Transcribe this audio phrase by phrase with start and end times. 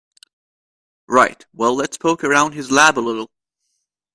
[1.07, 3.29] Right, well let's poke around his lab a little.